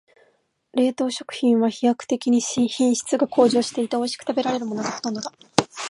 [0.73, 5.31] 冷凍食品は飛躍的に品質が向上していて、おいしく食べられるものがほとんどだ。